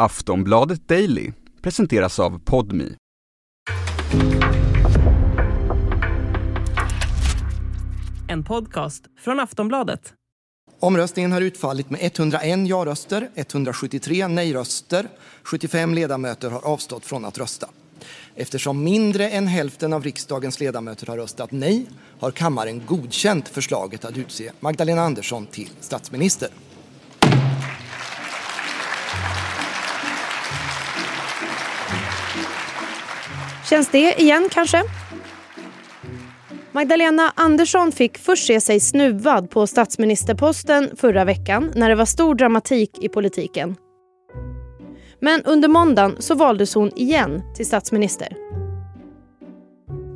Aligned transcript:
Aftonbladet 0.00 0.88
Daily 0.88 1.32
presenteras 1.62 2.18
av 2.18 2.38
Podmi. 2.38 2.94
En 8.28 8.44
podcast 8.44 9.04
från 9.24 9.40
Aftonbladet. 9.40 10.12
Omröstningen 10.80 11.32
har 11.32 11.40
utfallit 11.40 11.90
med 11.90 12.00
101 12.02 12.68
ja-röster, 12.68 13.30
173 13.34 14.28
nej-röster. 14.28 15.08
75 15.42 15.94
ledamöter 15.94 16.50
har 16.50 16.66
avstått 16.66 17.06
från 17.06 17.24
att 17.24 17.38
rösta. 17.38 17.68
Eftersom 18.34 18.84
mindre 18.84 19.30
än 19.30 19.46
hälften 19.46 19.92
av 19.92 20.04
riksdagens 20.04 20.60
ledamöter 20.60 21.06
har 21.06 21.16
röstat 21.16 21.52
nej 21.52 21.86
har 22.20 22.30
kammaren 22.30 22.82
godkänt 22.86 23.48
förslaget 23.48 24.04
att 24.04 24.16
utse 24.16 24.52
Magdalena 24.60 25.02
Andersson 25.02 25.46
till 25.46 25.70
statsminister. 25.80 26.48
Känns 33.70 33.88
det 33.88 34.20
igen 34.20 34.48
kanske? 34.50 34.82
Magdalena 36.72 37.32
Andersson 37.36 37.92
fick 37.92 38.18
först 38.18 38.46
se 38.46 38.60
sig 38.60 38.80
snuvad 38.80 39.50
på 39.50 39.66
statsministerposten 39.66 40.90
förra 40.96 41.24
veckan 41.24 41.72
när 41.74 41.88
det 41.88 41.94
var 41.94 42.04
stor 42.04 42.34
dramatik 42.34 42.98
i 43.02 43.08
politiken. 43.08 43.76
Men 45.20 45.42
under 45.42 45.68
måndagen 45.68 46.16
så 46.18 46.34
valdes 46.34 46.74
hon 46.74 46.92
igen 46.96 47.42
till 47.56 47.66
statsminister. 47.66 48.36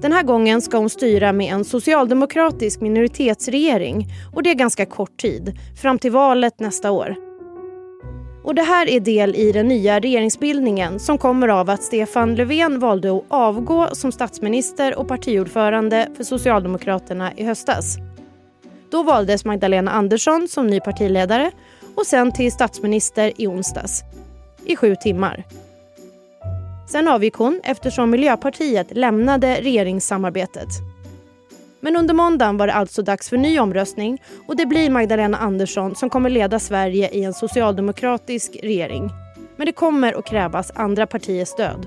Den 0.02 0.12
här 0.12 0.22
gången 0.22 0.62
ska 0.62 0.76
hon 0.76 0.90
styra 0.90 1.32
med 1.32 1.52
en 1.54 1.64
socialdemokratisk 1.64 2.80
minoritetsregering 2.80 4.06
och 4.34 4.42
det 4.42 4.50
är 4.50 4.54
ganska 4.54 4.86
kort 4.86 5.16
tid, 5.16 5.58
fram 5.82 5.98
till 5.98 6.12
valet 6.12 6.60
nästa 6.60 6.90
år. 6.90 7.31
Och 8.44 8.54
Det 8.54 8.62
här 8.62 8.88
är 8.88 9.00
del 9.00 9.34
i 9.34 9.52
den 9.52 9.68
nya 9.68 10.00
regeringsbildningen 10.00 11.00
som 11.00 11.18
kommer 11.18 11.48
av 11.48 11.70
att 11.70 11.82
Stefan 11.82 12.34
Löfven 12.34 12.78
valde 12.78 13.16
att 13.16 13.24
avgå 13.28 13.88
som 13.92 14.12
statsminister 14.12 14.98
och 14.98 15.08
partiordförande 15.08 16.08
för 16.16 16.24
Socialdemokraterna 16.24 17.32
i 17.36 17.44
höstas. 17.44 17.96
Då 18.90 19.02
valdes 19.02 19.44
Magdalena 19.44 19.90
Andersson 19.90 20.48
som 20.48 20.66
ny 20.66 20.80
partiledare 20.80 21.50
och 21.94 22.06
sen 22.06 22.32
till 22.32 22.52
statsminister 22.52 23.32
i 23.36 23.46
onsdags. 23.46 24.02
I 24.66 24.76
sju 24.76 24.96
timmar. 24.96 25.44
Sen 26.88 27.08
avgick 27.08 27.34
hon 27.34 27.60
eftersom 27.64 28.10
Miljöpartiet 28.10 28.96
lämnade 28.96 29.54
regeringssamarbetet. 29.60 30.68
Men 31.84 31.96
under 31.96 32.14
måndagen 32.14 32.56
var 32.56 32.66
det 32.66 32.72
alltså 32.72 33.02
dags 33.02 33.28
för 33.28 33.36
ny 33.36 33.58
omröstning 33.58 34.22
och 34.46 34.56
det 34.56 34.66
blir 34.66 34.90
Magdalena 34.90 35.38
Andersson 35.38 35.94
som 35.94 36.10
kommer 36.10 36.30
leda 36.30 36.58
Sverige 36.58 37.08
i 37.10 37.24
en 37.24 37.34
socialdemokratisk 37.34 38.56
regering. 38.62 39.10
Men 39.56 39.66
det 39.66 39.72
kommer 39.72 40.18
att 40.18 40.26
krävas 40.26 40.72
andra 40.74 41.06
partiers 41.06 41.48
stöd. 41.48 41.86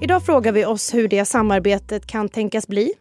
Idag 0.00 0.26
frågar 0.26 0.52
vi 0.52 0.64
oss 0.64 0.94
hur 0.94 1.08
det 1.08 1.24
samarbetet 1.24 2.06
kan 2.06 2.28
tänkas 2.28 2.68
bli. 2.68 2.92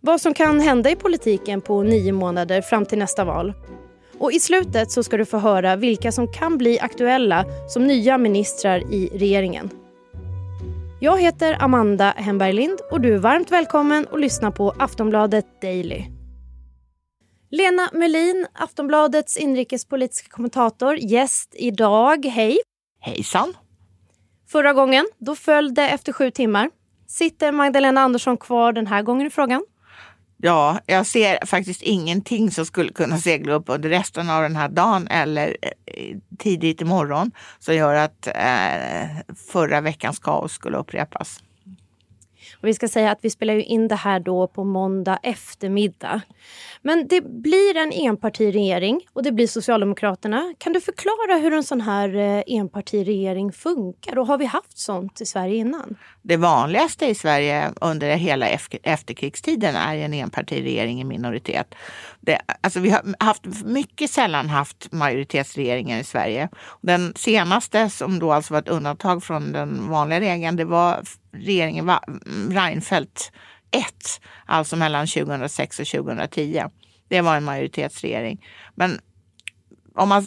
Vad 0.00 0.20
som 0.20 0.34
kan 0.34 0.60
hända 0.60 0.90
i 0.90 0.96
politiken 0.96 1.60
på 1.60 1.82
nio 1.82 2.12
månader 2.12 2.62
fram 2.62 2.86
till 2.86 2.98
nästa 2.98 3.24
val. 3.24 3.52
Och 4.18 4.32
I 4.32 4.40
slutet 4.40 4.90
så 4.90 5.02
ska 5.02 5.16
du 5.16 5.24
få 5.24 5.38
höra 5.38 5.76
vilka 5.76 6.12
som 6.12 6.32
kan 6.32 6.58
bli 6.58 6.80
aktuella 6.80 7.44
som 7.68 7.86
nya 7.86 8.18
ministrar 8.18 8.92
i 8.92 9.10
regeringen. 9.14 9.70
Jag 11.00 11.20
heter 11.20 11.62
Amanda 11.62 12.14
Hemberg 12.16 12.52
Lind 12.52 12.80
och 12.90 13.00
du 13.00 13.14
är 13.14 13.18
varmt 13.18 13.52
välkommen 13.52 14.06
att 14.12 14.20
lyssna 14.20 14.50
på 14.50 14.74
Aftonbladet 14.78 15.60
Daily. 15.60 16.04
Lena 17.50 17.90
Melin, 17.92 18.46
Aftonbladets 18.52 19.36
inrikespolitiska 19.36 20.28
kommentator, 20.28 20.96
gäst 20.96 21.54
idag. 21.58 22.26
Hej! 22.26 22.58
Hejsan! 23.00 23.54
Förra 24.48 24.72
gången 24.72 25.06
då 25.18 25.34
föll 25.34 25.74
det 25.74 25.88
efter 25.88 26.12
sju 26.12 26.30
timmar. 26.30 26.70
Sitter 27.06 27.52
Magdalena 27.52 28.00
Andersson 28.00 28.36
kvar 28.36 28.72
den 28.72 28.86
här 28.86 29.02
gången 29.02 29.26
i 29.26 29.30
frågan? 29.30 29.64
Ja, 30.38 30.80
jag 30.86 31.06
ser 31.06 31.46
faktiskt 31.46 31.82
ingenting 31.82 32.50
som 32.50 32.66
skulle 32.66 32.92
kunna 32.92 33.18
segla 33.18 33.52
upp 33.52 33.64
under 33.66 33.88
resten 33.88 34.30
av 34.30 34.42
den 34.42 34.56
här 34.56 34.68
dagen 34.68 35.08
eller 35.08 35.56
eh, 35.62 36.16
tidigt 36.38 36.80
imorgon 36.80 37.30
som 37.58 37.74
gör 37.74 37.94
att 37.94 38.26
eh, 38.26 39.34
förra 39.52 39.80
veckans 39.80 40.18
kaos 40.18 40.52
skulle 40.52 40.76
upprepas. 40.76 41.42
Och 42.66 42.68
vi 42.68 42.74
ska 42.74 42.88
säga 42.88 43.10
att 43.10 43.18
vi 43.22 43.30
spelar 43.30 43.54
ju 43.54 43.62
in 43.62 43.88
det 43.88 43.94
här 43.94 44.20
då 44.20 44.46
på 44.46 44.64
måndag 44.64 45.18
eftermiddag. 45.22 46.20
Men 46.82 47.08
det 47.08 47.20
blir 47.20 47.76
en 47.76 47.92
enpartiregering 47.92 49.00
och 49.12 49.22
det 49.22 49.32
blir 49.32 49.46
Socialdemokraterna. 49.46 50.54
Kan 50.58 50.72
du 50.72 50.80
förklara 50.80 51.38
hur 51.42 51.52
en 51.52 51.64
sån 51.64 51.80
här 51.80 52.16
eh, 52.16 52.42
enpartiregering 52.46 53.52
funkar? 53.52 54.18
Och 54.18 54.26
har 54.26 54.38
vi 54.38 54.44
haft 54.44 54.78
sånt 54.78 55.20
i 55.20 55.26
Sverige 55.26 55.56
innan? 55.56 55.96
Det 56.22 56.36
vanligaste 56.36 57.06
i 57.06 57.14
Sverige 57.14 57.72
under 57.80 58.16
hela 58.16 58.48
efterkrigstiden 58.82 59.76
är 59.76 59.96
en 59.96 60.14
enpartiregering 60.14 61.00
i 61.00 61.04
minoritet. 61.04 61.74
Det, 62.20 62.40
alltså 62.60 62.80
vi 62.80 62.90
har 62.90 63.24
haft 63.24 63.46
mycket 63.64 64.10
sällan 64.10 64.48
haft 64.48 64.92
majoritetsregeringar 64.92 65.98
i 65.98 66.04
Sverige. 66.04 66.48
Den 66.80 67.12
senaste 67.16 67.90
som 67.90 68.18
då 68.18 68.32
alltså 68.32 68.52
var 68.52 68.60
ett 68.60 68.68
undantag 68.68 69.24
från 69.24 69.52
den 69.52 69.88
vanliga 69.88 70.20
regeln, 70.20 70.56
det 70.56 70.64
var 70.64 71.02
regeringen 71.36 71.90
Reinfeldt 72.50 73.32
1, 73.70 73.84
alltså 74.46 74.76
mellan 74.76 75.06
2006 75.06 75.80
och 75.80 75.86
2010. 75.86 76.62
Det 77.08 77.20
var 77.20 77.36
en 77.36 77.44
majoritetsregering. 77.44 78.46
Men 78.74 79.00
om 79.94 80.08
man 80.08 80.26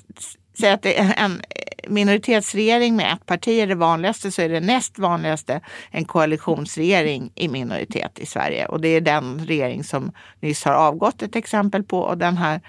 säger 0.60 0.74
att 0.74 0.82
det 0.82 1.00
är 1.00 1.14
en 1.18 1.42
minoritetsregering 1.90 2.96
med 2.96 3.14
ett 3.14 3.26
parti 3.26 3.48
är 3.48 3.68
det 3.68 3.76
vanligaste 3.76 4.32
så 4.32 4.42
är 4.42 4.50
det 4.50 4.60
näst 4.60 5.00
vanligaste 5.00 5.62
en 5.92 6.06
koalitionsregering 6.06 7.32
i 7.36 7.48
minoritet 7.48 8.20
i 8.20 8.26
Sverige. 8.26 8.66
Och 8.66 8.82
det 8.82 8.88
är 8.88 9.02
den 9.02 9.46
regering 9.46 9.84
som 9.84 10.12
nyss 10.40 10.66
har 10.66 10.74
avgått 10.74 11.22
ett 11.22 11.36
exempel 11.36 11.84
på 11.84 12.00
och 12.00 12.18
den 12.18 12.38
här 12.38 12.62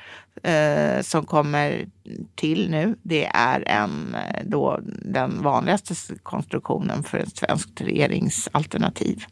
eh, 0.43 1.03
som 1.03 1.27
kommer 1.27 1.87
till 2.35 2.71
nu 2.71 2.97
det 3.03 3.27
är 3.27 3.69
en, 3.69 4.15
eh, 4.15 4.43
då, 4.45 4.81
den 5.05 5.43
vanligaste 5.43 5.95
konstruktionen 6.23 7.03
för 7.03 7.19
ett 7.19 7.37
svenskt 7.37 7.81
regeringsalternativ. 7.81 9.25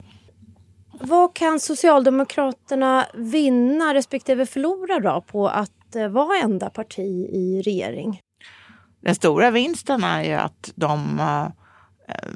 Vad 1.00 1.34
kan 1.34 1.60
Socialdemokraterna 1.60 3.06
vinna 3.14 3.94
respektive 3.94 4.46
förlora 4.46 5.00
då 5.00 5.20
på 5.20 5.48
att 5.48 5.96
eh, 5.96 6.08
vara 6.08 6.38
enda 6.38 6.70
parti 6.70 7.28
i 7.32 7.62
regering? 7.64 8.20
Den 9.08 9.14
stora 9.14 9.50
vinsten 9.50 10.04
är 10.04 10.22
ju 10.22 10.32
att 10.32 10.72
de 10.74 11.20
eh, 11.20 11.46
Eh, 12.08 12.30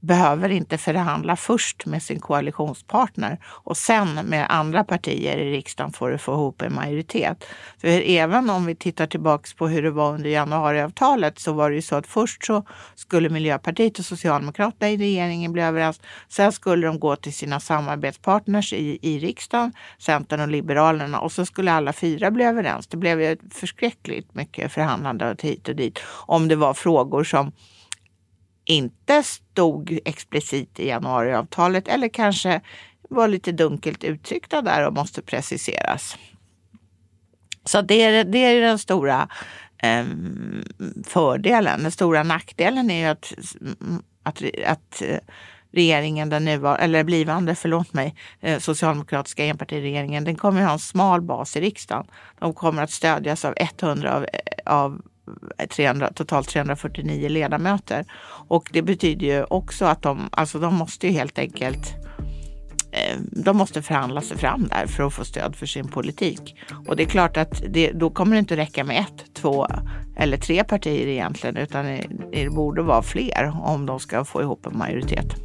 behöver 0.00 0.48
inte 0.48 0.78
förhandla 0.78 1.36
först 1.36 1.86
med 1.86 2.02
sin 2.02 2.20
koalitionspartner 2.20 3.38
och 3.44 3.76
sen 3.76 4.14
med 4.14 4.46
andra 4.50 4.84
partier 4.84 5.36
i 5.36 5.52
riksdagen 5.52 5.92
för 5.92 6.12
att 6.12 6.22
få 6.22 6.32
ihop 6.32 6.62
en 6.62 6.74
majoritet. 6.74 7.44
För 7.80 7.88
även 8.10 8.50
om 8.50 8.66
vi 8.66 8.74
tittar 8.74 9.06
tillbaks 9.06 9.54
på 9.54 9.68
hur 9.68 9.82
det 9.82 9.90
var 9.90 10.14
under 10.14 10.30
januariavtalet 10.30 11.38
så 11.38 11.52
var 11.52 11.70
det 11.70 11.76
ju 11.76 11.82
så 11.82 11.96
att 11.96 12.06
först 12.06 12.44
så 12.44 12.64
skulle 12.94 13.28
Miljöpartiet 13.28 13.98
och 13.98 14.04
Socialdemokraterna 14.04 14.90
i 14.90 14.96
regeringen 14.96 15.52
bli 15.52 15.62
överens. 15.62 16.00
Sen 16.28 16.52
skulle 16.52 16.86
de 16.86 16.98
gå 16.98 17.16
till 17.16 17.34
sina 17.34 17.60
samarbetspartners 17.60 18.72
i, 18.72 18.98
i 19.02 19.18
riksdagen, 19.18 19.72
Centern 19.98 20.40
och 20.40 20.48
Liberalerna 20.48 21.20
och 21.20 21.32
så 21.32 21.46
skulle 21.46 21.72
alla 21.72 21.92
fyra 21.92 22.30
bli 22.30 22.44
överens. 22.44 22.86
Det 22.86 22.96
blev 22.96 23.22
ju 23.22 23.36
förskräckligt 23.50 24.34
mycket 24.34 24.72
förhandlande 24.72 25.36
hit 25.42 25.68
och 25.68 25.76
dit 25.76 25.98
om 26.26 26.48
det 26.48 26.56
var 26.56 26.74
frågor 26.74 27.24
som 27.24 27.52
inte 28.64 29.22
stod 29.22 29.98
explicit 30.04 30.80
i 30.80 30.88
januariavtalet 30.88 31.88
eller 31.88 32.08
kanske 32.08 32.60
var 33.10 33.28
lite 33.28 33.52
dunkelt 33.52 34.04
uttryckta 34.04 34.62
där 34.62 34.86
och 34.86 34.92
måste 34.92 35.22
preciseras. 35.22 36.16
Så 37.64 37.82
det 37.82 38.02
är, 38.02 38.24
det 38.24 38.38
är 38.38 38.60
den 38.60 38.78
stora 38.78 39.28
eh, 39.82 40.04
fördelen. 41.04 41.82
Den 41.82 41.92
stora 41.92 42.22
nackdelen 42.22 42.90
är 42.90 42.98
ju 42.98 43.06
att, 43.06 43.32
att, 44.22 44.42
att 44.66 45.02
eh, 45.02 45.18
regeringen, 45.72 46.30
den 46.30 46.44
nuvarande, 46.44 46.84
eller 46.84 47.04
blivande, 47.04 47.54
förlåt 47.54 47.92
mig, 47.92 48.14
eh, 48.40 48.58
socialdemokratiska 48.58 49.44
enpartiregeringen, 49.44 50.24
den 50.24 50.36
kommer 50.36 50.62
ha 50.62 50.72
en 50.72 50.78
smal 50.78 51.22
bas 51.22 51.56
i 51.56 51.60
riksdagen. 51.60 52.06
De 52.38 52.54
kommer 52.54 52.82
att 52.82 52.90
stödjas 52.90 53.44
av 53.44 53.54
100 53.56 54.14
av, 54.14 54.26
av 54.64 55.02
300, 55.70 56.12
totalt 56.14 56.48
349 56.48 57.28
ledamöter. 57.28 58.04
Och 58.48 58.68
det 58.72 58.82
betyder 58.82 59.26
ju 59.26 59.44
också 59.44 59.84
att 59.84 60.02
de, 60.02 60.28
alltså 60.32 60.58
de 60.58 60.74
måste 60.74 61.06
ju 61.06 61.12
helt 61.12 61.38
enkelt 61.38 61.94
eh, 62.92 63.18
de 63.30 63.56
måste 63.56 63.82
förhandla 63.82 64.20
sig 64.20 64.36
fram 64.36 64.68
där 64.68 64.86
för 64.86 65.06
att 65.06 65.14
få 65.14 65.24
stöd 65.24 65.56
för 65.56 65.66
sin 65.66 65.88
politik. 65.88 66.56
Och 66.86 66.96
det 66.96 67.02
är 67.02 67.08
klart 67.08 67.36
att 67.36 67.62
det, 67.68 67.92
då 67.92 68.10
kommer 68.10 68.32
det 68.32 68.38
inte 68.38 68.56
räcka 68.56 68.84
med 68.84 69.00
ett, 69.00 69.34
två 69.34 69.66
eller 70.16 70.36
tre 70.36 70.64
partier 70.64 71.06
egentligen, 71.06 71.56
utan 71.56 71.84
det, 71.84 72.06
det 72.32 72.50
borde 72.50 72.82
vara 72.82 73.02
fler 73.02 73.52
om 73.62 73.86
de 73.86 74.00
ska 74.00 74.24
få 74.24 74.42
ihop 74.42 74.66
en 74.66 74.78
majoritet. 74.78 75.36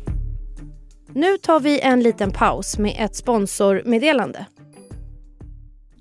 Nu 1.14 1.38
tar 1.38 1.60
vi 1.60 1.80
en 1.80 2.04
liten 2.04 2.32
paus 2.32 2.78
med 2.78 2.96
ett 3.00 3.16
sponsormeddelande. 3.16 4.46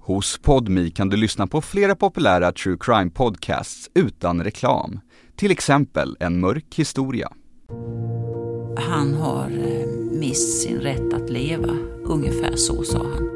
Hos 0.08 0.38
Podmi 0.38 0.90
kan 0.90 1.08
du 1.08 1.16
lyssna 1.16 1.46
på 1.46 1.60
flera 1.60 1.96
populära 1.96 2.52
true 2.52 2.76
crime 2.80 3.10
podcasts 3.10 3.90
utan 3.94 4.44
reklam. 4.44 5.00
Till 5.36 5.50
exempel 5.50 6.16
En 6.20 6.40
mörk 6.40 6.74
historia. 6.74 7.32
Han 8.76 9.14
har 9.14 9.44
eh, 9.44 9.86
mist 10.20 10.62
sin 10.62 10.78
rätt 10.78 11.14
att 11.14 11.30
leva, 11.30 11.76
ungefär 12.04 12.56
så 12.56 12.82
sa 12.82 12.98
han. 12.98 13.28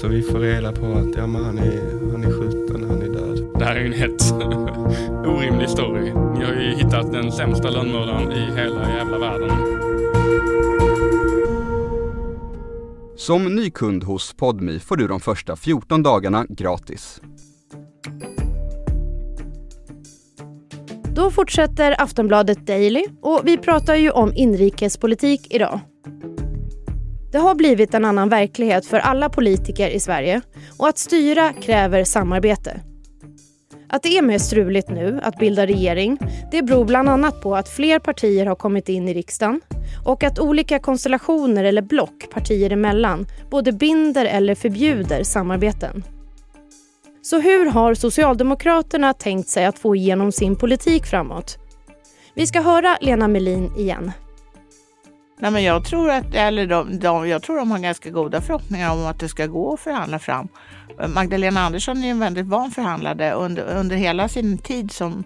Så 0.00 0.08
vi 0.08 0.22
får 0.22 0.38
reda 0.38 0.72
på 0.72 0.86
att 0.86 1.16
ja, 1.16 1.26
men 1.26 1.44
han, 1.44 1.58
är, 1.58 2.10
han 2.12 2.24
är 2.24 2.32
skjuten, 2.32 2.90
han 2.90 3.02
är 3.02 3.08
död. 3.08 3.50
Det 3.58 3.64
här 3.64 3.76
är 3.76 3.80
ju 3.80 3.86
en 3.86 3.92
helt 3.92 4.32
orimlig 5.26 5.70
story. 5.70 6.04
Ni 6.04 6.44
har 6.44 6.52
ju 6.52 6.74
hittat 6.76 7.12
den 7.12 7.32
sämsta 7.32 7.70
lönnmördaren 7.70 8.32
i 8.32 8.40
hela 8.40 8.88
jävla 8.96 9.18
världen. 9.18 9.50
Som 13.18 13.56
ny 13.56 13.70
kund 13.70 14.04
hos 14.04 14.34
Podmi 14.34 14.78
får 14.78 14.96
du 14.96 15.06
de 15.06 15.20
första 15.20 15.56
14 15.56 16.02
dagarna 16.02 16.46
gratis. 16.48 17.20
Då 21.14 21.30
fortsätter 21.30 22.02
Aftonbladet 22.02 22.66
Daily 22.66 23.04
och 23.22 23.40
vi 23.44 23.58
pratar 23.58 23.94
ju 23.94 24.10
om 24.10 24.32
inrikespolitik 24.34 25.54
idag. 25.54 25.80
Det 27.32 27.38
har 27.38 27.54
blivit 27.54 27.94
en 27.94 28.04
annan 28.04 28.28
verklighet 28.28 28.86
för 28.86 28.98
alla 28.98 29.28
politiker 29.28 29.88
i 29.88 30.00
Sverige 30.00 30.40
och 30.78 30.88
att 30.88 30.98
styra 30.98 31.52
kräver 31.52 32.04
samarbete. 32.04 32.80
Att 33.88 34.02
det 34.02 34.18
är 34.18 34.22
mer 34.22 34.38
struligt 34.38 34.90
nu 34.90 35.20
att 35.22 35.38
bilda 35.38 35.66
regering 35.66 36.18
det 36.50 36.62
beror 36.62 36.84
bland 36.84 37.08
annat 37.08 37.42
på 37.42 37.56
att 37.56 37.68
fler 37.68 37.98
partier 37.98 38.46
har 38.46 38.54
kommit 38.54 38.88
in 38.88 39.08
i 39.08 39.14
riksdagen 39.14 39.60
och 40.04 40.24
att 40.24 40.38
olika 40.38 40.78
konstellationer 40.78 41.64
eller 41.64 41.82
block 41.82 42.30
partier 42.30 42.72
emellan 42.72 43.26
både 43.50 43.72
binder 43.72 44.24
eller 44.24 44.54
förbjuder 44.54 45.22
samarbeten. 45.22 46.04
Så 47.22 47.40
hur 47.40 47.66
har 47.66 47.94
Socialdemokraterna 47.94 49.12
tänkt 49.12 49.48
sig 49.48 49.64
att 49.64 49.78
få 49.78 49.96
igenom 49.96 50.32
sin 50.32 50.56
politik 50.56 51.06
framåt? 51.06 51.58
Vi 52.34 52.46
ska 52.46 52.60
höra 52.60 52.96
Lena 53.00 53.28
Melin 53.28 53.70
igen. 53.76 54.12
Nej, 55.38 55.50
men 55.50 55.62
jag, 55.62 55.84
tror 55.84 56.10
att, 56.10 56.34
eller 56.34 56.66
de, 56.66 56.98
de, 56.98 57.28
jag 57.28 57.42
tror 57.42 57.56
de 57.56 57.70
har 57.70 57.78
ganska 57.78 58.10
goda 58.10 58.40
förhoppningar 58.40 58.92
om 58.92 59.06
att 59.06 59.20
det 59.20 59.28
ska 59.28 59.46
gå 59.46 59.74
att 59.74 59.80
förhandla 59.80 60.18
fram. 60.18 60.48
Magdalena 61.08 61.60
Andersson 61.60 62.04
är 62.04 62.10
en 62.10 62.18
väldigt 62.18 62.46
van 62.46 62.70
förhandlare. 62.70 63.32
Under, 63.32 63.62
under 63.64 63.96
hela 63.96 64.28
sin 64.28 64.58
tid 64.58 64.92
som, 64.92 65.24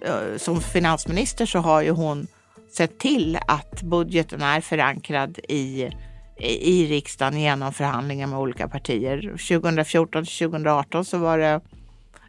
eh, 0.00 0.36
som 0.36 0.60
finansminister 0.60 1.46
så 1.46 1.58
har 1.58 1.82
ju 1.82 1.90
hon 1.90 2.26
sett 2.72 2.98
till 2.98 3.38
att 3.46 3.82
budgeten 3.82 4.42
är 4.42 4.60
förankrad 4.60 5.38
i, 5.38 5.90
i 6.60 6.86
riksdagen 6.86 7.40
genom 7.40 7.72
förhandlingar 7.72 8.26
med 8.26 8.38
olika 8.38 8.68
partier. 8.68 9.20
2014 9.22 10.24
till 10.24 10.38
2018 10.38 11.04
så 11.04 11.18
var 11.18 11.38
det, 11.38 11.60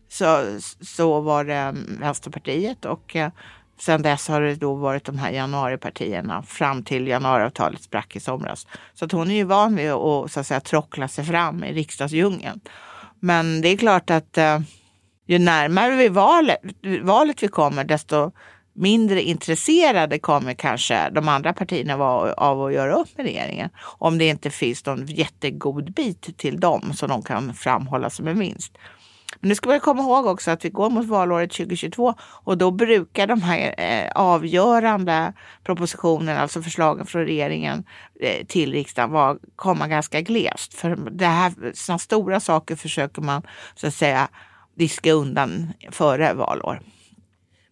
så, 0.09 0.59
så 0.81 1.21
var 1.21 1.43
det 1.43 1.55
mm, 1.55 1.97
Vänsterpartiet 1.99 2.85
och 2.85 3.15
eh, 3.15 3.31
Sen 3.79 4.01
dess 4.01 4.27
har 4.27 4.41
det 4.41 4.55
då 4.55 4.73
varit 4.73 5.05
de 5.05 5.17
här 5.17 5.31
januaripartierna 5.31 6.43
fram 6.43 6.83
till 6.83 7.07
januariavtalet 7.07 7.81
sprack 7.81 8.15
i 8.15 8.19
somras. 8.19 8.67
Så 8.93 9.05
att 9.05 9.11
hon 9.11 9.31
är 9.31 9.35
ju 9.35 9.43
van 9.43 9.75
vid 9.75 9.91
att, 9.91 10.31
så 10.31 10.39
att 10.39 10.47
säga, 10.47 10.59
trockla 10.59 11.07
sig 11.07 11.25
fram 11.25 11.63
i 11.63 11.73
riksdagsdjungeln. 11.73 12.59
Men 13.19 13.61
det 13.61 13.69
är 13.69 13.77
klart 13.77 14.09
att 14.09 14.37
eh, 14.37 14.59
ju 15.27 15.39
närmare 15.39 15.95
vi 15.95 16.09
valet, 16.09 16.57
valet 17.01 17.43
vi 17.43 17.47
kommer, 17.47 17.83
desto 17.83 18.31
mindre 18.73 19.21
intresserade 19.21 20.19
kommer 20.19 20.53
kanske 20.53 21.09
de 21.09 21.27
andra 21.27 21.53
partierna 21.53 21.97
vara 21.97 22.33
av 22.33 22.63
att 22.63 22.73
göra 22.73 22.93
upp 22.93 23.17
med 23.17 23.25
regeringen. 23.25 23.69
Om 23.79 24.17
det 24.17 24.27
inte 24.27 24.49
finns 24.49 24.85
någon 24.85 25.05
jättegod 25.05 25.93
bit 25.93 26.37
till 26.37 26.59
dem 26.59 26.93
som 26.93 27.09
de 27.09 27.21
kan 27.21 27.53
framhålla 27.53 28.09
som 28.09 28.27
en 28.27 28.39
vinst. 28.39 28.77
Men 29.39 29.49
nu 29.49 29.55
ska 29.55 29.69
man 29.69 29.79
komma 29.79 30.01
ihåg 30.01 30.25
också 30.25 30.51
att 30.51 30.65
vi 30.65 30.69
går 30.69 30.89
mot 30.89 31.05
valåret 31.05 31.51
2022 31.51 32.13
och 32.19 32.57
då 32.57 32.71
brukar 32.71 33.27
de 33.27 33.41
här 33.41 33.75
eh, 33.77 34.11
avgörande 34.15 35.33
propositionerna, 35.63 36.39
alltså 36.39 36.61
förslagen 36.61 37.05
från 37.05 37.25
regeringen 37.25 37.83
eh, 38.19 38.45
till 38.45 38.71
riksdagen, 38.71 39.11
var, 39.11 39.39
komma 39.55 39.87
ganska 39.87 40.21
glest. 40.21 40.73
För 40.73 40.95
det 40.95 41.25
här, 41.25 41.53
sådana 41.73 41.99
stora 41.99 42.39
saker 42.39 42.75
försöker 42.75 43.21
man 43.21 43.41
så 43.75 43.87
att 43.87 43.93
säga 43.93 44.27
diska 44.75 45.11
undan 45.11 45.73
före 45.91 46.33
valår. 46.33 46.81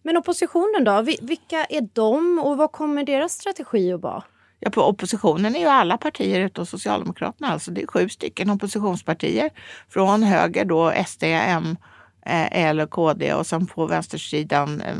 Men 0.02 0.16
oppositionen 0.16 0.84
då, 0.84 1.02
vilka 1.02 1.64
är 1.64 1.88
de 1.92 2.38
och 2.38 2.56
vad 2.56 2.72
kommer 2.72 3.04
deras 3.04 3.32
strategi 3.32 3.92
att 3.92 4.00
vara? 4.00 4.22
Ja, 4.64 4.70
på 4.70 4.82
oppositionen 4.82 5.56
är 5.56 5.60
ju 5.60 5.66
alla 5.66 5.96
partier 5.96 6.40
utom 6.40 6.66
Socialdemokraterna. 6.66 7.48
Alltså 7.48 7.70
det 7.70 7.82
är 7.82 7.86
sju 7.86 8.08
stycken 8.08 8.50
oppositionspartier. 8.50 9.50
Från 9.88 10.22
höger 10.22 10.64
då 10.64 10.92
SD, 11.06 11.22
M, 11.22 11.76
eh, 12.26 12.68
L 12.68 12.80
och 12.80 12.90
KD 12.90 13.34
och 13.34 13.46
sen 13.46 13.66
på 13.66 13.86
vänstersidan 13.86 14.80
eh, 14.80 14.94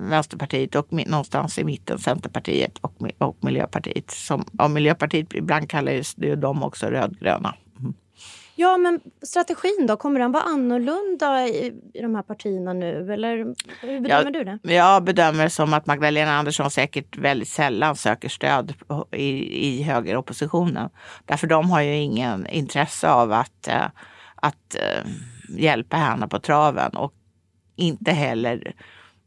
Vänsterpartiet 0.00 0.74
och 0.74 0.92
någonstans 0.92 1.58
i 1.58 1.64
mitten 1.64 1.98
Centerpartiet 1.98 2.78
och, 2.78 2.92
och 3.18 3.36
Miljöpartiet. 3.40 4.10
Som, 4.10 4.44
och 4.58 4.70
Miljöpartiet 4.70 5.34
ibland 5.34 5.70
kallas 5.70 6.14
ju 6.18 6.36
de 6.36 6.62
också 6.62 6.86
rödgröna. 6.86 7.54
Ja, 8.60 8.76
men 8.76 9.00
strategin 9.22 9.86
då? 9.88 9.96
Kommer 9.96 10.20
den 10.20 10.32
vara 10.32 10.42
annorlunda 10.42 11.46
i, 11.46 11.72
i 11.94 12.02
de 12.02 12.14
här 12.14 12.22
partierna 12.22 12.72
nu? 12.72 13.12
Eller 13.12 13.36
hur 13.80 14.00
bedömer 14.00 14.24
jag, 14.24 14.32
du 14.32 14.44
det? 14.44 14.74
Jag 14.74 15.04
bedömer 15.04 15.44
det 15.44 15.50
som 15.50 15.74
att 15.74 15.86
Magdalena 15.86 16.38
Andersson 16.38 16.70
säkert 16.70 17.18
väldigt 17.18 17.48
sällan 17.48 17.96
söker 17.96 18.28
stöd 18.28 18.74
i, 19.12 19.68
i 19.68 19.82
högeroppositionen. 19.82 20.90
Därför 21.24 21.46
de 21.46 21.70
har 21.70 21.80
ju 21.80 21.96
ingen 21.96 22.46
intresse 22.46 23.10
av 23.10 23.32
att, 23.32 23.68
äh, 23.68 23.86
att 24.34 24.74
äh, 24.74 25.10
hjälpa 25.58 25.96
henne 25.96 26.28
på 26.28 26.38
traven 26.38 26.96
och 26.96 27.12
inte 27.76 28.12
heller 28.12 28.74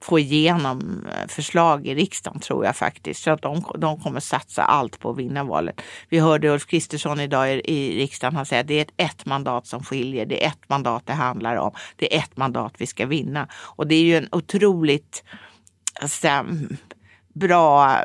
få 0.01 0.19
igenom 0.19 1.07
eh, 1.07 1.27
förslag 1.27 1.88
i 1.88 1.95
riksdagen 1.95 2.39
tror 2.39 2.65
jag 2.65 2.75
faktiskt. 2.75 3.24
Så 3.24 3.31
att 3.31 3.42
de, 3.42 3.63
de 3.77 4.00
kommer 4.00 4.19
satsa 4.19 4.63
allt 4.63 5.00
på 5.00 5.09
att 5.09 5.18
vinna 5.18 5.44
valet. 5.44 5.81
Vi 6.09 6.19
hörde 6.19 6.50
Ulf 6.50 6.65
Kristersson 6.65 7.19
idag 7.19 7.51
i, 7.53 7.62
i 7.65 7.98
riksdagen. 7.98 8.36
Han 8.36 8.45
säger 8.45 8.62
att 8.62 8.68
det 8.68 8.74
är 8.74 8.81
ett, 8.81 8.94
ett 8.98 9.25
mandat 9.25 9.68
som 9.68 9.83
skiljer. 9.83 10.25
Det 10.25 10.44
är 10.44 10.48
ett 10.48 10.69
mandat 10.69 11.06
det 11.06 11.13
handlar 11.13 11.56
om. 11.56 11.71
Det 11.95 12.15
är 12.15 12.19
ett 12.19 12.38
mandat 12.38 12.74
vi 12.77 12.88
ska 12.88 13.06
vinna. 13.06 13.48
Och 13.53 13.88
det 13.88 13.95
är 13.95 14.03
ju 14.03 14.15
en 14.15 14.30
otroligt 14.31 15.24
alltså, 16.01 16.45
bra 17.33 17.98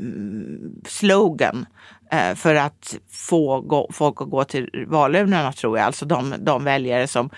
mm, 0.00 0.82
slogan 0.86 1.66
eh, 2.10 2.34
för 2.34 2.54
att 2.54 2.96
få 3.10 3.88
folk 3.92 4.20
att 4.20 4.30
gå 4.30 4.44
till 4.44 4.86
valurnorna 4.88 5.52
tror 5.52 5.78
jag. 5.78 5.86
Alltså 5.86 6.06
de, 6.06 6.34
de 6.38 6.64
väljare 6.64 7.06
som 7.06 7.30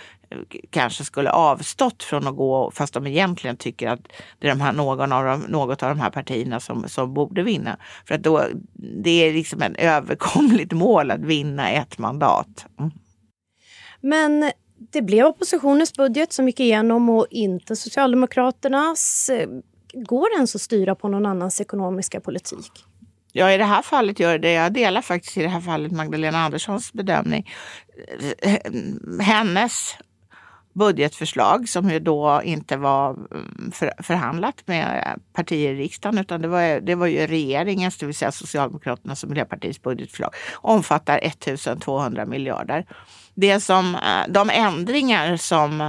kanske 0.70 1.04
skulle 1.04 1.30
avstått 1.30 2.02
från 2.02 2.26
att 2.26 2.36
gå 2.36 2.70
fast 2.70 2.94
de 2.94 3.06
egentligen 3.06 3.56
tycker 3.56 3.88
att 3.88 4.00
det 4.38 4.48
är 4.48 4.54
de 4.54 4.60
här, 4.60 4.72
någon 4.72 5.12
av 5.12 5.24
de, 5.24 5.40
något 5.40 5.82
av 5.82 5.88
de 5.88 6.00
här 6.00 6.10
partierna 6.10 6.60
som, 6.60 6.88
som 6.88 7.14
borde 7.14 7.42
vinna. 7.42 7.76
För 8.08 8.14
att 8.14 8.22
då, 8.22 8.46
det 8.74 9.10
är 9.10 9.32
liksom 9.32 9.62
ett 9.62 9.76
överkomligt 9.78 10.72
mål 10.72 11.10
att 11.10 11.20
vinna 11.20 11.70
ett 11.70 11.98
mandat. 11.98 12.66
Mm. 12.78 12.90
Men 14.00 14.50
det 14.92 15.02
blev 15.02 15.26
oppositionens 15.26 15.92
budget 15.92 16.32
som 16.32 16.46
gick 16.46 16.60
igenom 16.60 17.08
och 17.10 17.26
inte 17.30 17.76
Socialdemokraternas. 17.76 19.30
Går 19.92 20.32
ens 20.34 20.54
att 20.54 20.60
styra 20.60 20.94
på 20.94 21.08
någon 21.08 21.26
annans 21.26 21.60
ekonomiska 21.60 22.20
politik? 22.20 22.84
Ja, 23.36 23.52
i 23.52 23.58
det 23.58 23.64
här 23.64 23.82
fallet 23.82 24.20
gör 24.20 24.38
det. 24.38 24.52
Jag 24.52 24.72
delar 24.72 25.02
faktiskt 25.02 25.36
i 25.36 25.42
det 25.42 25.48
här 25.48 25.60
fallet 25.60 25.92
Magdalena 25.92 26.38
Anderssons 26.38 26.92
bedömning. 26.92 27.50
Hennes 29.20 29.96
budgetförslag 30.74 31.68
som 31.68 31.90
ju 31.90 31.98
då 31.98 32.40
inte 32.44 32.76
var 32.76 33.10
mm, 33.10 33.72
för, 33.72 33.92
förhandlat 34.02 34.62
med 34.66 35.20
partier 35.32 35.72
i 35.72 35.76
riksdagen 35.76 36.18
utan 36.18 36.42
det 36.42 36.48
var, 36.48 36.80
det 36.80 36.94
var 36.94 37.06
ju 37.06 37.26
regeringens, 37.26 37.96
det 37.96 38.06
vill 38.06 38.14
säga 38.14 38.32
Socialdemokraternas 38.32 39.22
och 39.22 39.28
Miljöpartiets 39.28 39.82
budgetförslag, 39.82 40.30
omfattar 40.54 41.20
1200 41.22 42.26
miljarder. 42.26 42.86
Det 43.34 43.60
som, 43.60 43.94
eh, 43.94 44.28
de 44.28 44.50
ändringar 44.50 45.36
som 45.36 45.80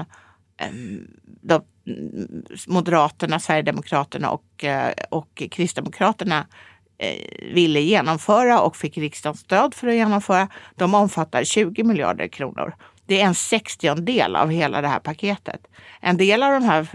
ehm, 0.58 1.08
de, 1.42 1.62
mm, 1.88 2.44
Moderaterna, 2.68 3.40
Sverigedemokraterna 3.40 4.30
och, 4.30 4.64
eh, 4.64 4.94
och 5.10 5.44
Kristdemokraterna 5.52 6.48
eh, 6.98 7.54
ville 7.54 7.80
genomföra 7.80 8.62
och 8.62 8.76
fick 8.76 8.98
riksdagens 8.98 9.40
stöd 9.40 9.74
för 9.74 9.88
att 9.88 9.94
genomföra, 9.94 10.48
de 10.76 10.94
omfattar 10.96 11.44
20 11.44 11.84
miljarder 11.84 12.28
kronor. 12.28 12.76
Det 13.06 13.22
är 13.22 13.26
en 13.26 13.36
sextiondel 13.36 14.36
av 14.36 14.50
hela 14.50 14.82
det 14.82 14.88
här 14.88 15.00
paketet. 15.00 15.68
En 16.02 16.18
del 16.18 16.44
av 16.44 16.52
de 16.52 16.64
här 16.64 16.88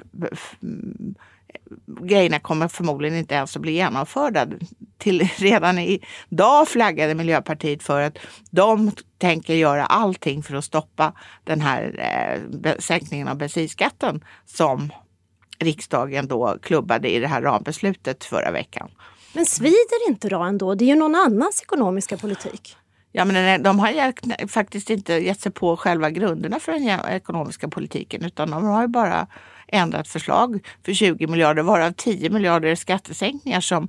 grejerna 2.01 2.39
kommer 2.39 2.69
förmodligen 2.69 3.19
inte 3.19 3.35
ens 3.35 3.57
att 3.57 3.63
bli 3.63 3.73
genomförda. 3.73 4.47
Till, 4.99 5.21
redan 5.37 5.79
idag 5.79 6.69
flaggade 6.69 7.15
Miljöpartiet 7.15 7.83
för 7.83 8.01
att 8.01 8.19
de 8.51 8.93
tänker 9.19 9.55
göra 9.55 9.87
allting 9.87 10.43
för 10.43 10.55
att 10.55 10.65
stoppa 10.65 11.13
den 11.45 11.61
här 11.61 11.95
eh, 12.65 12.73
sänkningen 12.79 13.29
av 13.29 13.37
bensinskatten 13.37 14.25
som 14.47 14.93
riksdagen 15.59 16.29
då 16.29 16.59
klubbade 16.63 17.09
i 17.11 17.19
det 17.19 17.29
här 17.29 17.43
rambeslutet 17.43 18.25
förra 18.25 18.51
veckan. 18.51 18.91
Men 19.33 19.47
svider 19.47 20.09
inte 20.09 20.29
då 20.29 20.41
ändå? 20.43 20.75
Det 20.75 20.85
är 20.85 20.89
ju 20.89 20.95
någon 20.95 21.15
annans 21.15 21.63
ekonomiska 21.63 22.17
politik. 22.17 22.77
Ja, 23.13 23.25
men 23.25 23.63
de 23.63 23.79
har 23.79 24.47
faktiskt 24.47 24.91
inte 24.91 25.13
gett 25.13 25.41
sig 25.41 25.53
på 25.53 25.77
själva 25.77 26.11
grunderna 26.11 26.61
för 26.61 26.73
den 26.73 27.01
ekonomiska 27.15 27.69
politiken 27.69 28.25
utan 28.25 28.51
de 28.51 28.65
har 28.65 28.83
ju 28.83 28.89
bara 28.89 29.27
ändrat 29.69 30.09
förslag 30.09 30.67
för 30.85 30.93
20 30.93 31.27
miljarder 31.27 31.63
varav 31.63 31.93
10 31.93 32.31
miljarder 32.31 32.69
är 32.69 32.75
skattesänkningar 32.75 33.61
som 33.61 33.89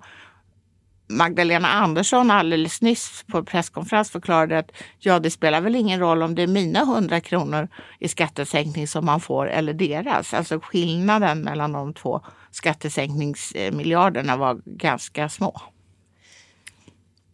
Magdalena 1.11 1.67
Andersson 1.67 2.31
alldeles 2.31 2.81
nyss 2.81 3.23
på 3.27 3.43
presskonferens 3.43 4.11
förklarade 4.11 4.59
att 4.59 4.71
ja, 4.99 5.19
det 5.19 5.31
spelar 5.31 5.61
väl 5.61 5.75
ingen 5.75 5.99
roll 5.99 6.23
om 6.23 6.35
det 6.35 6.41
är 6.41 6.47
mina 6.47 6.79
100 6.79 7.19
kronor 7.19 7.67
i 7.99 8.07
skattesänkning 8.07 8.87
som 8.87 9.05
man 9.05 9.19
får 9.19 9.49
eller 9.49 9.73
deras. 9.73 10.33
Alltså 10.33 10.59
skillnaden 10.59 11.41
mellan 11.41 11.71
de 11.71 11.93
två 11.93 12.21
skattesänkningsmiljarderna 12.51 14.37
var 14.37 14.61
ganska 14.65 15.29
små. 15.29 15.61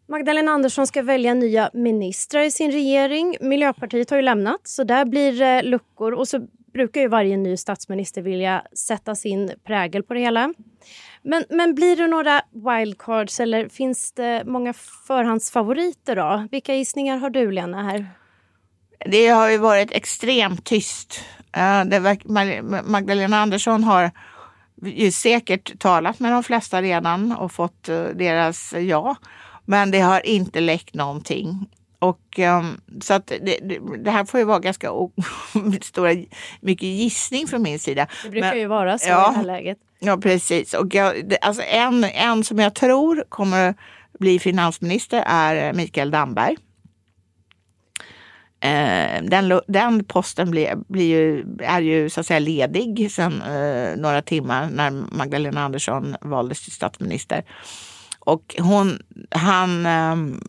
Magdalena 0.10 0.52
Andersson 0.52 0.88
ska 0.88 1.02
välja 1.02 1.34
nya 1.34 1.70
ministrar 1.74 2.42
i 2.42 2.52
sin 2.52 2.72
regering. 2.72 3.38
Miljöpartiet 3.42 4.10
har 4.10 4.18
ju 4.18 4.24
lämnat, 4.24 4.62
så 4.64 4.84
där 4.84 5.06
blir 5.06 5.40
det 5.40 5.62
luckor. 5.62 6.14
Och 6.14 6.28
så 6.28 6.48
brukar 6.74 7.02
ju 7.02 7.08
varje 7.08 7.38
ny 7.38 7.58
statsminister 7.58 8.22
vilja 8.22 8.64
sätta 8.74 9.16
sin 9.16 9.52
prägel 9.66 10.04
på 10.04 10.14
det 10.14 10.20
hela. 10.20 10.54
Men, 11.22 11.44
men 11.50 11.76
blir 11.76 11.96
det 11.96 12.08
några 12.08 12.42
wildcards 12.52 13.40
eller 13.40 13.70
finns 13.70 14.12
det 14.12 14.44
många 14.46 14.74
förhandsfavoriter? 15.08 16.16
då? 16.16 16.48
Vilka 16.52 16.76
gissningar 16.76 17.18
har 17.18 17.30
du, 17.30 17.52
Lena? 17.52 17.84
här? 17.84 18.08
Det 19.06 19.28
har 19.28 19.50
ju 19.50 19.58
varit 19.58 19.92
extremt 19.92 20.66
tyst. 20.66 21.20
Magdalena 22.84 23.40
Andersson 23.40 23.84
har 23.84 24.12
ju 24.82 25.12
säkert 25.12 25.80
talat 25.80 26.20
med 26.20 26.32
de 26.32 26.44
flesta 26.44 26.82
redan 26.82 27.32
och 27.32 27.52
fått 27.52 27.90
eh, 27.90 28.04
deras 28.04 28.74
ja. 28.74 29.16
Men 29.70 29.92
det 29.92 30.00
har 30.00 30.26
inte 30.26 30.60
läckt 30.60 30.96
någonting. 30.96 31.70
Och, 32.00 32.40
um, 32.40 32.82
så 33.02 33.14
att 33.14 33.28
det, 33.28 33.80
det, 34.04 34.12
här 34.12 34.26
får 34.26 34.40
ju 34.40 34.46
vara 34.46 34.60
ganska 34.60 34.92
stora, 35.82 36.16
mycket 36.62 36.88
gissning 36.88 37.48
från 37.48 37.62
min 37.62 37.80
sida. 37.80 38.08
Det 38.24 38.30
brukar 38.30 38.50
Men, 38.50 38.60
ju 38.60 38.68
vara 38.68 38.98
så 38.98 39.10
ja, 39.10 39.30
i 39.30 39.32
det 39.32 39.38
här 39.38 39.46
läget. 39.46 39.78
Ja, 40.00 40.18
precis. 40.18 40.74
Och 40.74 40.96
jag, 40.96 41.30
det, 41.30 41.38
alltså 41.38 41.64
en, 41.64 42.04
en 42.04 42.44
som 42.44 42.60
jag 42.60 42.74
tror 42.74 43.24
kommer 43.30 43.76
bli 44.20 44.40
finansminister 44.40 45.24
är 45.28 45.74
Mikael 45.74 46.12
Damberg. 46.12 46.58
Eh, 48.60 49.24
den, 49.24 49.62
den 49.68 50.04
posten 50.04 50.52
blir, 50.52 50.76
blir 50.88 51.06
ju, 51.06 51.46
är 51.60 51.82
ju 51.82 52.10
så 52.10 52.20
att 52.20 52.26
säga 52.26 52.40
ledig 52.40 53.12
sedan 53.12 53.42
eh, 53.42 53.98
några 53.98 54.22
timmar 54.22 54.70
när 54.70 54.92
Magdalena 54.92 55.64
Andersson 55.64 56.16
valdes 56.22 56.64
till 56.64 56.72
statsminister. 56.72 57.44
Och 58.28 58.56
hon, 58.60 59.00
han... 59.32 59.86
Um, 59.86 60.42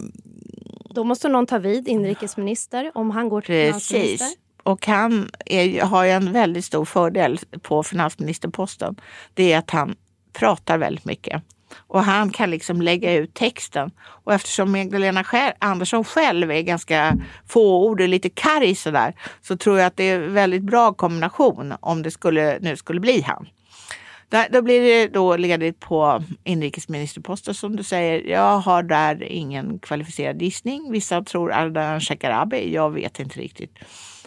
Då 0.91 1.05
måste 1.05 1.29
någon 1.29 1.47
ta 1.47 1.59
vid, 1.59 1.89
inrikesminister, 1.89 2.91
om 2.95 3.11
han 3.11 3.29
går 3.29 3.41
till 3.41 3.73
precis. 3.73 3.89
finansminister. 3.89 4.39
Och 4.63 4.87
han 4.87 5.31
är, 5.47 5.83
har 5.83 6.05
ju 6.05 6.11
en 6.11 6.33
väldigt 6.33 6.65
stor 6.65 6.85
fördel 6.85 7.39
på 7.63 7.83
finansministerposten. 7.83 9.01
Det 9.35 9.53
är 9.53 9.59
att 9.59 9.71
han 9.71 9.97
pratar 10.33 10.79
väldigt 10.79 11.05
mycket. 11.05 11.43
Och 11.77 12.05
han 12.05 12.31
kan 12.31 12.51
liksom 12.51 12.83
lägga 12.83 13.15
ut 13.15 13.35
texten. 13.35 13.91
Och 14.01 14.35
eftersom 14.35 14.73
Magdalena 14.73 15.25
Andersson 15.59 16.05
själv 16.05 16.51
är 16.51 16.63
ganska 16.63 17.17
fåordig, 17.49 18.09
lite 18.09 18.29
karg 18.29 18.75
sådär, 18.75 19.15
så 19.43 19.57
tror 19.57 19.79
jag 19.79 19.87
att 19.87 19.97
det 19.97 20.05
är 20.05 20.21
en 20.21 20.35
väldigt 20.35 20.63
bra 20.63 20.93
kombination 20.93 21.75
om 21.81 22.03
det 22.03 22.11
skulle, 22.11 22.59
nu 22.61 22.77
skulle 22.77 23.01
bli 23.01 23.21
han. 23.21 23.47
Då 24.51 24.63
blir 24.63 24.81
det 24.81 25.07
då 25.09 25.37
ledigt 25.37 25.81
på 25.81 26.23
inrikesministerposten 26.45 27.55
som 27.55 27.77
du 27.77 27.83
säger. 27.83 28.25
Jag 28.31 28.59
har 28.59 28.83
där 28.83 29.23
ingen 29.23 29.79
kvalificerad 29.79 30.43
gissning. 30.43 30.93
Vissa 30.93 31.25
tror 31.25 31.53
Ardalan 31.53 32.01
Shekarabi. 32.01 32.75
Jag 32.75 32.91
vet 32.91 33.21
inte 33.21 33.41
riktigt. 33.41 33.79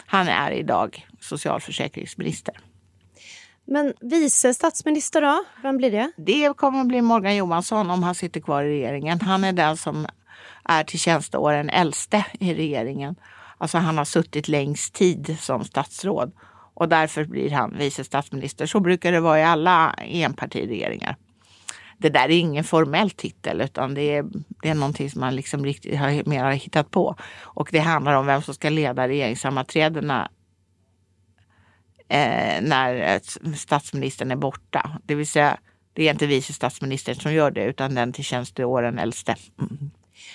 Han 0.06 0.28
är 0.28 0.50
idag 0.50 1.06
socialförsäkringsminister. 1.20 2.54
Men 3.64 3.92
vice 4.00 4.54
statsminister 4.54 5.20
då? 5.20 5.44
Vem 5.62 5.76
blir 5.76 5.90
det? 5.90 6.12
Det 6.16 6.56
kommer 6.56 6.80
att 6.80 6.86
bli 6.86 7.02
Morgan 7.02 7.36
Johansson 7.36 7.90
om 7.90 8.02
han 8.02 8.14
sitter 8.14 8.40
kvar 8.40 8.62
i 8.62 8.68
regeringen. 8.68 9.20
Han 9.20 9.44
är 9.44 9.52
den 9.52 9.76
som 9.76 10.06
är 10.64 10.84
till 10.84 10.98
tjänsteåren 10.98 11.70
äldste 11.70 12.24
i 12.40 12.54
regeringen. 12.54 13.14
Alltså 13.58 13.78
han 13.78 13.98
har 13.98 14.04
suttit 14.04 14.48
längst 14.48 14.94
tid 14.94 15.36
som 15.40 15.64
statsråd 15.64 16.32
och 16.74 16.88
därför 16.88 17.24
blir 17.24 17.50
han 17.50 17.78
vice 17.78 18.04
statsminister. 18.04 18.66
Så 18.66 18.80
brukar 18.80 19.12
det 19.12 19.20
vara 19.20 19.40
i 19.40 19.42
alla 19.42 19.94
enpartiregeringar. 19.98 21.16
Det 21.98 22.08
där 22.08 22.24
är 22.24 22.38
ingen 22.38 22.64
formell 22.64 23.10
titel 23.10 23.60
utan 23.60 23.94
det 23.94 24.16
är, 24.16 24.24
det 24.62 24.68
är 24.68 24.74
någonting 24.74 25.10
som 25.10 25.20
man 25.20 25.36
liksom 25.36 25.64
riktigt 25.64 25.98
har, 25.98 26.28
mer 26.28 26.44
har 26.44 26.52
hittat 26.52 26.90
på. 26.90 27.16
Och 27.40 27.68
det 27.72 27.78
handlar 27.78 28.14
om 28.14 28.26
vem 28.26 28.42
som 28.42 28.54
ska 28.54 28.70
leda 28.70 29.08
regeringssammanträdena 29.08 30.30
eh, 32.08 32.62
när 32.62 33.20
statsministern 33.56 34.30
är 34.30 34.36
borta. 34.36 35.00
Det 35.04 35.14
vill 35.14 35.26
säga, 35.26 35.58
det 35.92 36.08
är 36.08 36.12
inte 36.12 36.26
vice 36.26 36.52
statsministern 36.52 37.14
som 37.14 37.32
gör 37.32 37.50
det 37.50 37.64
utan 37.64 37.94
den 37.94 38.12
till 38.12 38.24
tjänsteåren 38.24 38.98
äldste. 38.98 39.36
Mm. 39.60 39.90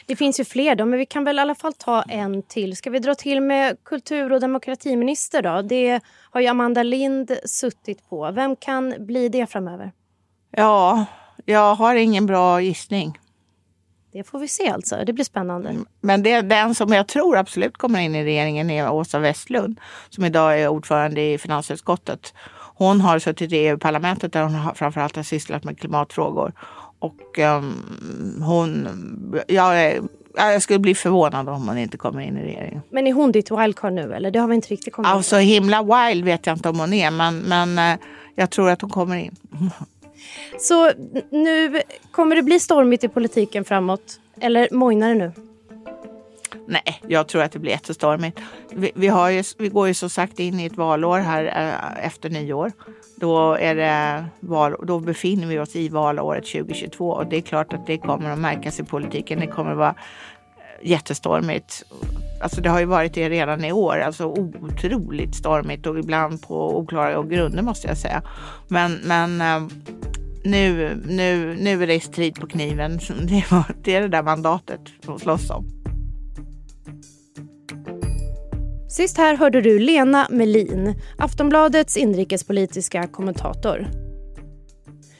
Det 0.05 0.15
finns 0.15 0.39
ju 0.39 0.45
fler 0.45 0.75
då, 0.75 0.85
men 0.85 0.99
vi 0.99 1.05
kan 1.05 1.23
väl 1.23 1.37
i 1.37 1.41
alla 1.41 1.55
fall 1.55 1.73
ta 1.73 2.01
en 2.01 2.43
till. 2.43 2.75
Ska 2.77 2.89
vi 2.89 2.99
dra 2.99 3.15
till 3.15 3.41
med 3.41 3.83
kultur 3.83 4.31
och 4.31 4.39
demokratiminister 4.39 5.41
då? 5.41 5.61
Det 5.61 6.01
har 6.31 6.41
ju 6.41 6.47
Amanda 6.47 6.83
Lind 6.83 7.31
suttit 7.45 8.09
på. 8.09 8.31
Vem 8.31 8.55
kan 8.55 8.93
bli 8.99 9.29
det 9.29 9.47
framöver? 9.47 9.91
Ja, 10.51 11.05
jag 11.45 11.75
har 11.75 11.95
ingen 11.95 12.25
bra 12.25 12.61
gissning. 12.61 13.19
Det 14.11 14.23
får 14.23 14.39
vi 14.39 14.47
se 14.47 14.69
alltså. 14.69 14.95
Det 15.05 15.13
blir 15.13 15.25
spännande. 15.25 15.75
Men 16.01 16.23
det, 16.23 16.41
den 16.41 16.75
som 16.75 16.93
jag 16.93 17.07
tror 17.07 17.37
absolut 17.37 17.77
kommer 17.77 17.99
in 17.99 18.15
i 18.15 18.23
regeringen 18.23 18.69
är 18.69 18.91
Åsa 18.91 19.19
Westlund 19.19 19.79
som 20.09 20.25
idag 20.25 20.61
är 20.61 20.67
ordförande 20.67 21.21
i 21.21 21.37
finansutskottet. 21.37 22.33
Hon 22.75 23.01
har 23.01 23.19
suttit 23.19 23.51
i 23.51 23.55
EU-parlamentet 23.55 24.33
där 24.33 24.43
hon 24.43 24.75
framförallt 24.75 25.15
har 25.15 25.23
sysslat 25.23 25.63
med 25.63 25.79
klimatfrågor. 25.79 26.53
Och 26.99 27.39
um, 27.39 28.41
hon, 28.45 28.87
jag, 29.47 29.97
jag 30.35 30.61
skulle 30.61 30.79
bli 30.79 30.95
förvånad 30.95 31.49
om 31.49 31.67
hon 31.67 31.77
inte 31.77 31.97
kommer 31.97 32.21
in 32.21 32.37
i 32.37 32.41
regeringen. 32.41 32.81
Men 32.89 33.07
är 33.07 33.13
hon 33.13 33.31
ditt 33.31 33.51
wildcard 33.51 33.93
nu 33.93 34.13
eller? 34.13 34.31
Det 34.31 34.39
har 34.39 34.47
vi 34.47 34.55
inte 34.55 34.67
riktigt 34.67 34.93
kommit 34.93 35.09
Alltså 35.09 35.35
himla 35.35 35.83
wild 35.83 36.25
vet 36.25 36.45
jag 36.45 36.55
inte 36.55 36.69
om 36.69 36.79
hon 36.79 36.93
är 36.93 37.11
men, 37.11 37.39
men 37.39 37.79
uh, 37.79 38.05
jag 38.35 38.49
tror 38.49 38.69
att 38.69 38.81
hon 38.81 38.89
kommer 38.89 39.15
in. 39.15 39.35
Så 40.59 40.91
nu, 41.29 41.81
kommer 42.11 42.35
det 42.35 42.43
bli 42.43 42.59
stormigt 42.59 43.03
i 43.03 43.07
politiken 43.07 43.65
framåt? 43.65 44.19
Eller 44.39 44.67
mojnar 44.71 45.09
det 45.09 45.15
nu? 45.15 45.31
Nej, 46.67 47.01
jag 47.07 47.27
tror 47.27 47.41
att 47.41 47.51
det 47.51 47.59
blir 47.59 47.71
jättestormigt. 47.71 48.39
Vi, 48.71 48.91
vi, 48.95 49.07
har 49.07 49.29
ju, 49.29 49.43
vi 49.57 49.69
går 49.69 49.87
ju 49.87 49.93
som 49.93 50.09
sagt 50.09 50.39
in 50.39 50.59
i 50.59 50.65
ett 50.65 50.77
valår 50.77 51.19
här 51.19 51.45
äh, 51.45 52.05
efter 52.05 52.29
nyår. 52.29 52.71
Då, 53.15 53.53
är 53.53 53.75
det 53.75 54.25
val, 54.39 54.75
då 54.83 54.99
befinner 54.99 55.47
vi 55.47 55.59
oss 55.59 55.75
i 55.75 55.89
valåret 55.89 56.45
2022 56.45 57.09
och 57.09 57.27
det 57.27 57.37
är 57.37 57.41
klart 57.41 57.73
att 57.73 57.87
det 57.87 57.97
kommer 57.97 58.29
att 58.29 58.39
märkas 58.39 58.79
i 58.79 58.83
politiken. 58.83 59.39
Det 59.39 59.47
kommer 59.47 59.71
att 59.71 59.77
vara 59.77 59.95
eh, 60.57 60.89
jättestormigt. 60.89 61.83
Alltså 62.41 62.61
det 62.61 62.69
har 62.69 62.79
ju 62.79 62.85
varit 62.85 63.13
det 63.13 63.29
redan 63.29 63.65
i 63.65 63.71
år, 63.71 63.99
alltså 63.99 64.25
otroligt 64.25 65.35
stormigt 65.35 65.85
och 65.85 65.99
ibland 65.99 66.41
på 66.41 66.77
oklara 66.77 67.23
grunder 67.23 67.63
måste 67.63 67.87
jag 67.87 67.97
säga. 67.97 68.21
Men, 68.67 68.93
men 69.03 69.41
eh, 69.41 69.67
nu, 70.43 70.97
nu, 71.07 71.57
nu 71.59 71.83
är 71.83 71.87
det 71.87 71.99
strid 71.99 72.35
på 72.35 72.47
kniven. 72.47 72.99
Det 73.83 73.95
är 73.95 74.01
det 74.01 74.07
där 74.07 74.23
mandatet 74.23 74.81
att 75.07 75.21
slåss 75.21 75.49
om. 75.49 75.76
Sist 78.97 79.17
här 79.17 79.37
hörde 79.37 79.61
du 79.61 79.79
Lena 79.79 80.27
Melin, 80.29 81.01
Aftonbladets 81.17 81.97
inrikespolitiska 81.97 83.07
kommentator. 83.07 83.87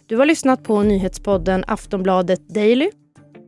Du 0.05 0.17
har 0.17 0.25
lyssnat 0.25 0.63
på 0.63 0.84
nyhetspodden 0.84 1.63
Aftonbladet 1.67 2.50
Daily. 2.50 2.89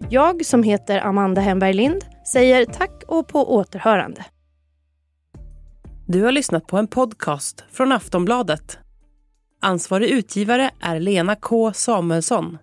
Jag, 0.10 0.46
som 0.46 0.64
heter 0.64 1.00
Amanda 1.00 1.42
Hemberg 1.42 1.74
Lind, 1.74 2.06
säger 2.34 2.66
tack 2.66 3.04
och 3.08 3.28
på 3.28 3.56
återhörande. 3.56 4.26
Du 6.08 6.24
har 6.24 6.32
lyssnat 6.32 6.68
på 6.68 6.78
en 6.78 6.88
podcast 6.88 7.64
från 7.72 7.92
Aftonbladet. 7.92 8.78
Ansvarig 9.62 10.10
utgivare 10.10 10.72
är 10.82 11.00
Lena 11.00 11.36
K 11.36 11.74
Samuelsson. 11.74 12.58